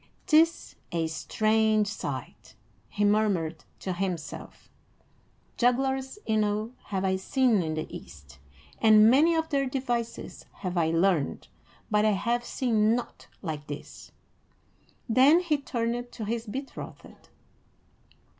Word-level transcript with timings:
"'Tis 0.25 0.77
a 0.91 1.05
strange 1.05 1.85
sight," 1.87 2.55
he 2.89 3.05
murmured 3.05 3.65
to 3.77 3.93
himself. 3.93 4.67
"Jugglers 5.57 6.17
enow 6.25 6.71
have 6.85 7.05
I 7.05 7.17
seen 7.17 7.61
in 7.61 7.75
the 7.75 7.85
East, 7.95 8.39
and 8.79 9.11
many 9.11 9.35
of 9.35 9.49
their 9.49 9.67
devices 9.67 10.47
have 10.53 10.75
I 10.75 10.89
learned, 10.89 11.49
but 11.91 12.03
I 12.03 12.13
have 12.13 12.43
seen 12.43 12.95
naught 12.95 13.27
like 13.43 13.67
this." 13.67 14.11
Then 15.07 15.39
he 15.39 15.59
turned 15.59 16.11
to 16.13 16.25
his 16.25 16.47
betrothed. 16.47 17.29